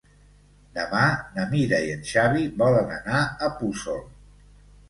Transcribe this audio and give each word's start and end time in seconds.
Demà 0.77 1.01
na 1.35 1.45
Mira 1.51 1.83
i 1.89 1.93
en 1.97 2.01
Xavi 2.13 2.47
volen 2.63 2.91
anar 2.97 3.21
a 3.23 3.51
Puçol. 3.61 4.05